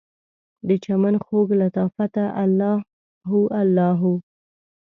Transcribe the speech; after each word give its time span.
دچمن 0.67 1.15
خوږ 1.23 1.47
لطافته، 1.61 2.23
الله 2.43 2.73
هو 3.29 3.39
الله 3.61 3.91
هو 4.01 4.13